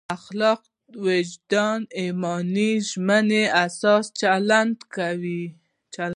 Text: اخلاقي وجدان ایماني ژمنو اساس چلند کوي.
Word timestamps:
اخلاقي 0.15 0.69
وجدان 1.05 1.79
ایماني 1.99 2.71
ژمنو 2.89 3.41
اساس 3.65 4.05
چلند 4.19 4.75
کوي. 4.95 5.43